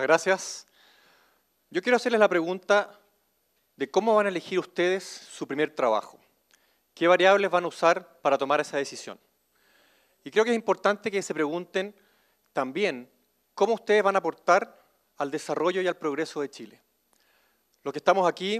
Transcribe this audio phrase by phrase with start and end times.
[0.00, 0.66] Muchas gracias.
[1.68, 2.98] Yo quiero hacerles la pregunta
[3.76, 6.18] de cómo van a elegir ustedes su primer trabajo.
[6.94, 9.20] ¿Qué variables van a usar para tomar esa decisión?
[10.24, 11.94] Y creo que es importante que se pregunten
[12.54, 13.10] también
[13.54, 14.82] cómo ustedes van a aportar
[15.18, 16.80] al desarrollo y al progreso de Chile.
[17.82, 18.58] Los que estamos aquí,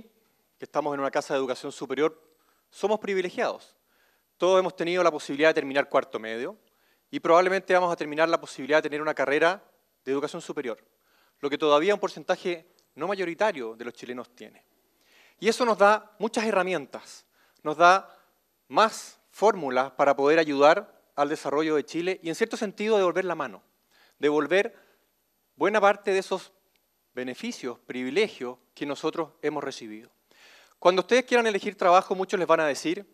[0.59, 2.23] que estamos en una casa de educación superior,
[2.69, 3.79] somos privilegiados.
[4.37, 6.59] Todos hemos tenido la posibilidad de terminar cuarto medio
[7.11, 9.65] y probablemente vamos a terminar la posibilidad de tener una carrera
[10.05, 10.85] de educación superior,
[11.41, 14.65] lo que todavía un porcentaje no mayoritario de los chilenos tiene.
[15.39, 17.25] Y eso nos da muchas herramientas,
[17.63, 18.17] nos da
[18.69, 23.35] más fórmulas para poder ayudar al desarrollo de Chile y en cierto sentido devolver la
[23.35, 23.63] mano,
[24.19, 24.77] devolver
[25.57, 26.53] buena parte de esos
[27.15, 30.11] beneficios, privilegios que nosotros hemos recibido.
[30.79, 33.07] Cuando ustedes quieran elegir trabajo, muchos les van a decir,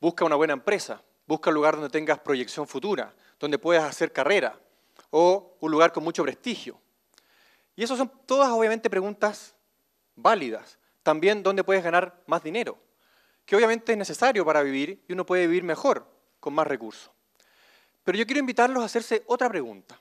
[0.00, 4.58] busca una buena empresa, busca un lugar donde tengas proyección futura, donde puedas hacer carrera,
[5.10, 6.78] o un lugar con mucho prestigio.
[7.80, 9.54] Y esas son todas obviamente preguntas
[10.14, 10.76] válidas.
[11.02, 12.76] También dónde puedes ganar más dinero,
[13.46, 16.06] que obviamente es necesario para vivir y uno puede vivir mejor
[16.40, 17.10] con más recursos.
[18.04, 19.98] Pero yo quiero invitarlos a hacerse otra pregunta.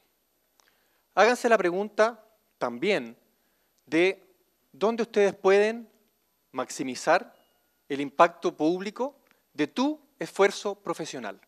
[1.15, 2.21] Háganse la pregunta
[2.57, 3.15] también
[3.85, 4.27] de
[4.73, 5.89] dónde ustedes pueden
[6.51, 7.33] maximizar
[7.87, 9.15] el impacto público
[9.53, 11.39] de tu esfuerzo profesional.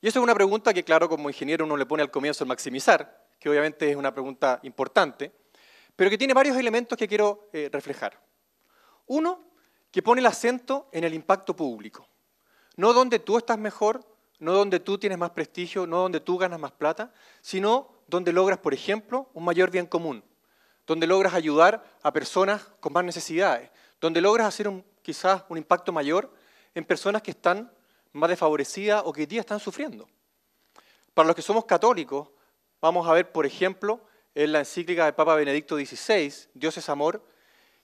[0.00, 2.48] Y esa es una pregunta que, claro, como ingeniero uno le pone al comienzo el
[2.48, 5.30] maximizar, que obviamente es una pregunta importante,
[5.94, 8.18] pero que tiene varios elementos que quiero eh, reflejar.
[9.08, 9.38] Uno,
[9.90, 12.08] que pone el acento en el impacto público.
[12.76, 14.00] No donde tú estás mejor,
[14.38, 18.60] no donde tú tienes más prestigio, no donde tú ganas más plata, sino donde logras,
[18.60, 20.24] por ejemplo, un mayor bien común,
[20.86, 23.70] donde logras ayudar a personas con más necesidades,
[24.00, 26.32] donde logras hacer quizás un impacto mayor
[26.74, 27.70] en personas que están
[28.14, 30.08] más desfavorecidas o que hoy día están sufriendo.
[31.12, 32.28] Para los que somos católicos,
[32.84, 33.98] Vamos a ver, por ejemplo,
[34.34, 37.24] en la encíclica del Papa Benedicto XVI, Dios es amor,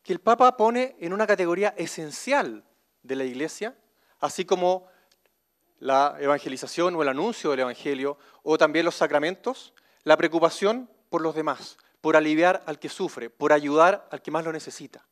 [0.02, 2.62] que el Papa pone en una categoría esencial
[3.02, 3.74] de la Iglesia,
[4.18, 4.88] así como
[5.78, 9.72] la evangelización o el anuncio del Evangelio, o también los sacramentos,
[10.04, 14.44] la preocupación por los demás, por aliviar al que sufre, por ayudar al que más
[14.44, 15.08] lo necesita.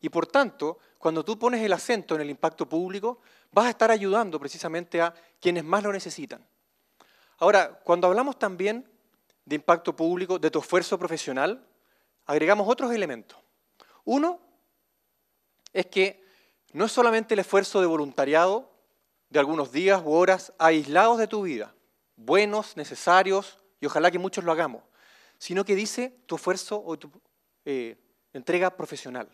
[0.00, 3.20] Y por tanto, cuando tú pones el acento en el impacto público,
[3.52, 6.42] vas a estar ayudando precisamente a quienes más lo necesitan.
[7.36, 8.95] Ahora, cuando hablamos también
[9.46, 11.64] de impacto público de tu esfuerzo profesional,
[12.26, 13.38] agregamos otros elementos.
[14.04, 14.40] Uno
[15.72, 16.22] es que
[16.72, 18.70] no es solamente el esfuerzo de voluntariado
[19.30, 21.74] de algunos días u horas aislados de tu vida,
[22.16, 24.82] buenos, necesarios, y ojalá que muchos lo hagamos,
[25.38, 27.10] sino que dice tu esfuerzo o tu
[27.64, 27.96] eh,
[28.32, 29.28] entrega profesional.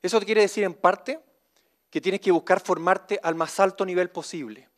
[0.00, 1.20] Eso quiere decir en parte
[1.90, 4.68] que tienes que buscar formarte al más alto nivel posible,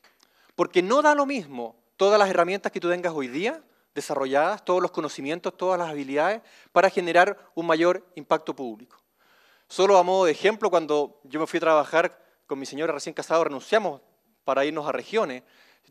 [0.56, 3.62] porque no da lo mismo todas las herramientas que tú tengas hoy día
[3.94, 8.98] desarrolladas, todos los conocimientos, todas las habilidades para generar un mayor impacto público.
[9.68, 13.14] Solo a modo de ejemplo, cuando yo me fui a trabajar con mi señora recién
[13.14, 14.00] casado, renunciamos
[14.44, 15.42] para irnos a regiones,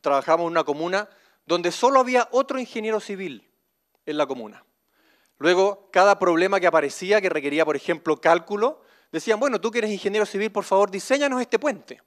[0.01, 1.09] trabajamos en una comuna
[1.45, 3.49] donde solo había otro ingeniero civil
[4.05, 4.63] en la comuna.
[5.37, 8.81] Luego, cada problema que aparecía, que requería, por ejemplo, cálculo,
[9.11, 12.01] decían, bueno, tú que eres ingeniero civil, por favor, diseñanos este puente.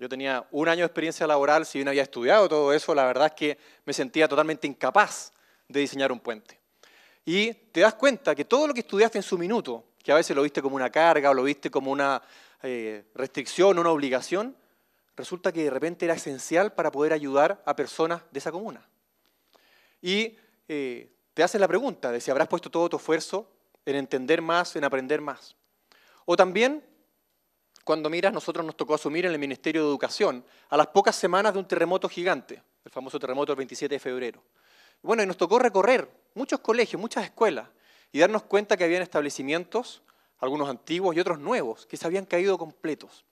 [0.00, 3.26] Yo tenía un año de experiencia laboral, si bien había estudiado todo eso, la verdad
[3.26, 5.30] es que me sentía totalmente incapaz
[5.68, 6.58] de diseñar un puente.
[7.22, 10.34] Y te das cuenta que todo lo que estudiaste en su minuto, que a veces
[10.34, 12.22] lo viste como una carga o lo viste como una
[12.62, 14.56] eh, restricción, una obligación,
[15.16, 18.88] resulta que de repente era esencial para poder ayudar a personas de esa comuna.
[20.00, 20.34] Y
[20.66, 23.50] eh, te haces la pregunta de si habrás puesto todo tu esfuerzo
[23.84, 25.56] en entender más, en aprender más.
[26.24, 26.82] O también
[27.90, 31.52] cuando miras, nosotros nos tocó asumir en el Ministerio de Educación a las pocas semanas
[31.52, 34.44] de un terremoto gigante, el famoso terremoto del 27 de febrero.
[35.02, 37.66] Bueno, y nos tocó recorrer muchos colegios, muchas escuelas,
[38.12, 40.04] y darnos cuenta que habían establecimientos,
[40.38, 43.24] algunos antiguos y otros nuevos, que se habían caído completos.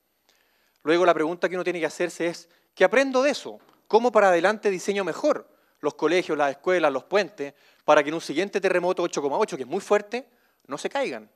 [0.82, 3.60] Luego la pregunta que uno tiene que hacerse es, ¿qué aprendo de eso?
[3.86, 5.48] ¿Cómo para adelante diseño mejor
[5.78, 7.54] los colegios, las escuelas, los puentes,
[7.84, 10.28] para que en un siguiente terremoto 8,8, que es muy fuerte,
[10.66, 11.30] no se caigan?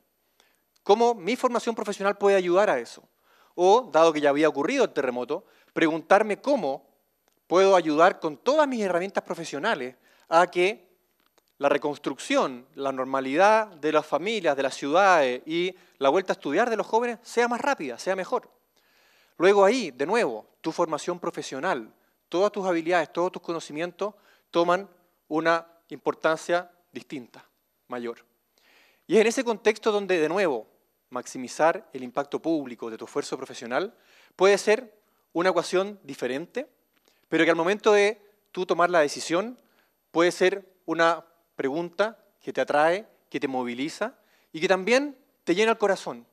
[0.83, 3.09] ¿Cómo mi formación profesional puede ayudar a eso?
[3.55, 6.87] O, dado que ya había ocurrido el terremoto, preguntarme cómo
[7.47, 9.97] puedo ayudar con todas mis herramientas profesionales
[10.29, 10.89] a que
[11.59, 16.69] la reconstrucción, la normalidad de las familias, de las ciudades y la vuelta a estudiar
[16.69, 18.51] de los jóvenes sea más rápida, sea mejor.
[19.37, 21.93] Luego ahí, de nuevo, tu formación profesional,
[22.29, 24.15] todas tus habilidades, todos tus conocimientos
[24.51, 24.89] toman
[25.29, 27.45] una importancia distinta,
[27.89, 28.25] mayor.
[29.07, 30.67] Y es en ese contexto donde, de nuevo,
[31.13, 33.95] maximizar el impacto público de tu esfuerzo profesional
[34.35, 34.93] puede ser
[35.33, 36.67] una ecuación diferente,
[37.29, 38.21] pero que al momento de
[38.51, 39.59] tú tomar la decisión
[40.11, 41.25] puede ser una
[41.55, 44.15] pregunta que te atrae, que te moviliza
[44.53, 46.27] y que también te llena el corazón,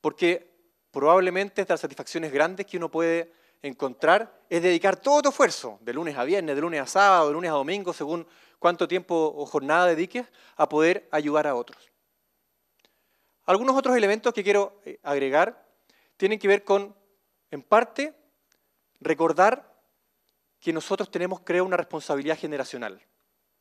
[0.00, 0.50] porque
[0.90, 3.32] probablemente de las satisfacciones grandes que uno puede
[3.62, 7.34] encontrar es dedicar todo tu esfuerzo, de lunes a viernes, de lunes a sábado, de
[7.34, 8.26] lunes a domingo, según
[8.58, 10.26] cuánto tiempo o jornada dediques,
[10.56, 11.90] a poder ayudar a otros.
[13.50, 15.66] Algunos otros elementos que quiero eh, agregar
[16.16, 16.94] tienen que ver con,
[17.50, 18.14] en parte,
[19.00, 19.74] recordar
[20.60, 23.02] que nosotros tenemos, creo, una responsabilidad generacional.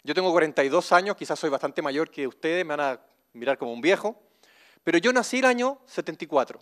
[0.04, 3.02] Yo tengo 42 años, quizás soy bastante mayor que ustedes, me van a
[3.34, 4.22] mirar como un viejo,
[4.84, 6.60] pero yo nací el año 74.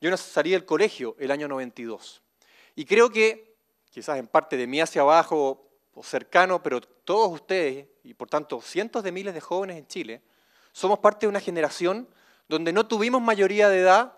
[0.00, 2.20] Yo salí del colegio el año 92.
[2.74, 3.54] Y creo que,
[3.92, 8.60] quizás en parte de mí hacia abajo o cercano, pero todos ustedes, y por tanto
[8.60, 10.20] cientos de miles de jóvenes en Chile,
[10.72, 12.08] somos parte de una generación
[12.50, 14.12] donde no tuvimos mayoría de edad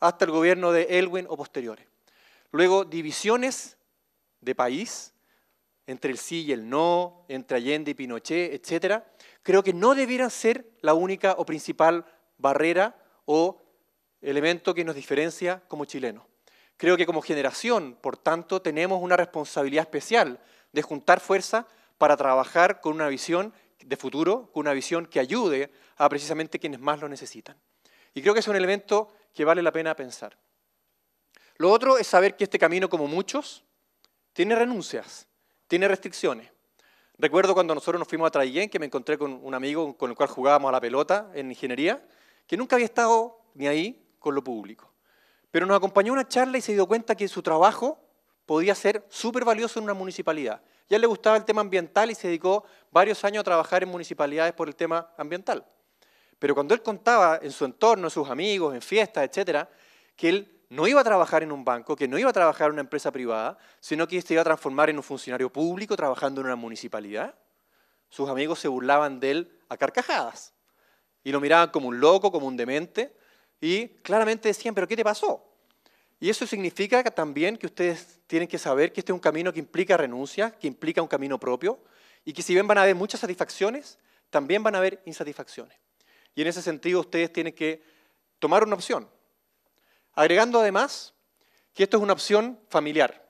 [0.00, 1.86] hasta el gobierno de Elwin o posteriores.
[2.50, 3.76] Luego, divisiones
[4.40, 5.12] de país,
[5.86, 9.02] entre el sí y el no, entre Allende y Pinochet, etc.,
[9.42, 12.06] creo que no debieran ser la única o principal
[12.38, 12.96] barrera
[13.26, 13.60] o
[14.22, 16.24] elemento que nos diferencia como chilenos.
[16.78, 20.40] Creo que como generación, por tanto, tenemos una responsabilidad especial
[20.72, 21.66] de juntar fuerza
[21.98, 23.52] para trabajar con una visión
[23.84, 27.56] de futuro, con una visión que ayude a precisamente quienes más lo necesitan.
[28.14, 30.36] Y creo que es un elemento que vale la pena pensar.
[31.56, 33.64] Lo otro es saber que este camino, como muchos,
[34.32, 35.26] tiene renuncias,
[35.66, 36.50] tiene restricciones.
[37.18, 40.16] Recuerdo cuando nosotros nos fuimos a Traiguén, que me encontré con un amigo con el
[40.16, 42.04] cual jugábamos a la pelota en ingeniería,
[42.46, 44.92] que nunca había estado ni ahí con lo público.
[45.50, 47.98] Pero nos acompañó a una charla y se dio cuenta que su trabajo
[48.46, 50.62] podía ser súper valioso en una municipalidad.
[50.88, 54.52] Ya le gustaba el tema ambiental y se dedicó varios años a trabajar en municipalidades
[54.52, 55.64] por el tema ambiental.
[56.38, 59.68] Pero cuando él contaba en su entorno, en sus amigos, en fiestas, etcétera,
[60.16, 62.72] que él no iba a trabajar en un banco, que no iba a trabajar en
[62.72, 66.46] una empresa privada, sino que se iba a transformar en un funcionario público trabajando en
[66.46, 67.34] una municipalidad,
[68.08, 70.52] sus amigos se burlaban de él a carcajadas
[71.24, 73.16] y lo miraban como un loco, como un demente,
[73.60, 75.51] y claramente decían, pero ¿qué te pasó?
[76.22, 79.58] Y eso significa también que ustedes tienen que saber que este es un camino que
[79.58, 81.80] implica renuncia, que implica un camino propio,
[82.24, 83.98] y que si bien van a haber muchas satisfacciones,
[84.30, 85.76] también van a haber insatisfacciones.
[86.36, 87.82] Y en ese sentido ustedes tienen que
[88.38, 89.10] tomar una opción.
[90.14, 91.12] Agregando además
[91.74, 93.28] que esto es una opción familiar.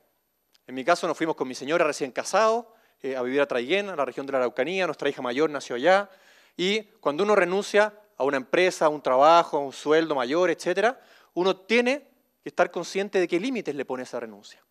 [0.67, 3.89] En mi caso nos fuimos con mi señora recién casado eh, a vivir a Traiguén,
[3.89, 6.11] a la región de la Araucanía, nuestra hija mayor nació allá,
[6.59, 10.95] y cuando uno renuncia a una empresa, a un trabajo, a un sueldo mayor, etc.,
[11.33, 12.12] uno tiene
[12.43, 14.63] que estar consciente de qué límites le pone esa renuncia.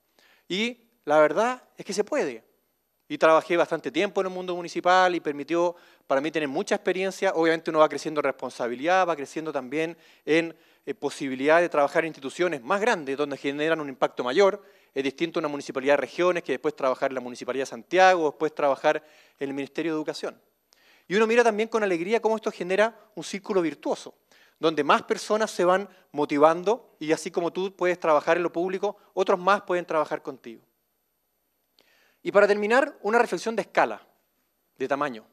[0.48, 2.44] Y la verdad es que se puede.
[3.08, 5.76] Y trabajé bastante tiempo en el mundo municipal y permitió
[6.08, 7.34] para mí tener mucha experiencia.
[7.36, 12.08] Obviamente uno va creciendo en responsabilidad, va creciendo también en eh, posibilidad de trabajar en
[12.08, 14.64] instituciones más grandes, donde generan un impacto mayor.
[14.94, 18.56] Es distinto una municipalidad de regiones que después trabajar en la Municipalidad de Santiago, después
[18.56, 19.04] trabajar
[19.40, 20.42] en el Ministerio de Educación.
[21.08, 24.16] Y uno mira también con alegría cómo esto genera un círculo virtuoso,
[24.62, 28.96] donde más personas se van motivando y así como tú puedes trabajar en lo público,
[29.16, 30.62] otros más pueden trabajar contigo.
[32.22, 34.06] Y para terminar, una reflexión de escala,
[34.78, 35.26] de tamaño.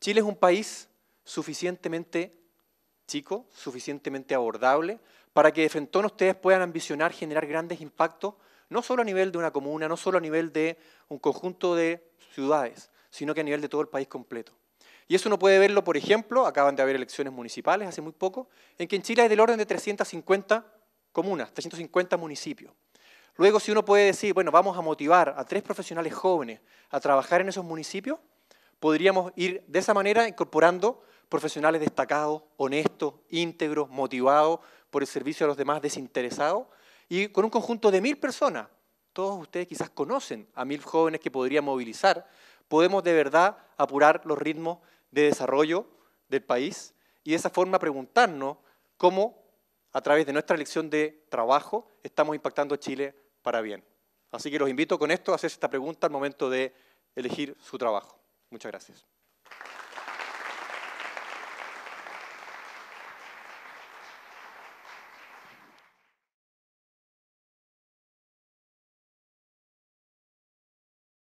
[0.00, 0.88] Chile es un país
[1.24, 2.38] suficientemente
[3.08, 5.00] chico, suficientemente abordable,
[5.32, 8.34] para que de frente ustedes puedan ambicionar generar grandes impactos,
[8.68, 12.08] no solo a nivel de una comuna, no solo a nivel de un conjunto de
[12.32, 14.52] ciudades, sino que a nivel de todo el país completo.
[15.06, 18.48] Y eso uno puede verlo, por ejemplo, acaban de haber elecciones municipales hace muy poco,
[18.78, 20.64] en que en Chile hay del orden de 350
[21.12, 22.72] comunas, 350 municipios.
[23.36, 27.40] Luego, si uno puede decir, bueno, vamos a motivar a tres profesionales jóvenes a trabajar
[27.40, 28.18] en esos municipios,
[28.78, 35.48] podríamos ir de esa manera incorporando profesionales destacados, honestos, íntegros, motivados por el servicio a
[35.48, 36.66] los demás, desinteresados,
[37.08, 38.68] y con un conjunto de mil personas.
[39.12, 42.28] Todos ustedes quizás conocen a mil jóvenes que podrían movilizar.
[42.68, 44.78] Podemos de verdad apurar los ritmos
[45.14, 45.86] de desarrollo
[46.28, 46.92] del país
[47.22, 48.58] y de esa forma preguntarnos
[48.96, 49.42] cómo
[49.92, 53.84] a través de nuestra elección de trabajo estamos impactando Chile para bien.
[54.32, 56.74] Así que los invito con esto a hacer esta pregunta al momento de
[57.14, 58.18] elegir su trabajo.
[58.50, 59.13] Muchas gracias.